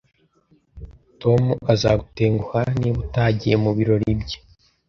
Tom 1.21 1.43
azagutenguha 1.73 2.61
niba 2.79 2.97
utagiye 3.05 3.55
mubirori 3.63 4.09
bye 4.21 4.37